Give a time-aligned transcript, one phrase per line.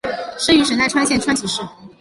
[0.39, 1.61] 生于神奈川县川崎市。